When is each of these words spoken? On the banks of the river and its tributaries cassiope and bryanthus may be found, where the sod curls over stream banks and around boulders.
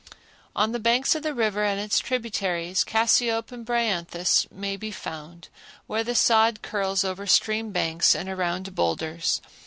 On 0.55 0.71
the 0.71 0.79
banks 0.79 1.13
of 1.13 1.21
the 1.21 1.31
river 1.35 1.63
and 1.63 1.79
its 1.79 1.99
tributaries 1.99 2.83
cassiope 2.83 3.51
and 3.51 3.63
bryanthus 3.63 4.47
may 4.49 4.75
be 4.75 4.89
found, 4.89 5.47
where 5.85 6.03
the 6.03 6.15
sod 6.15 6.63
curls 6.63 7.03
over 7.03 7.27
stream 7.27 7.71
banks 7.71 8.15
and 8.15 8.27
around 8.27 8.73
boulders. 8.73 9.41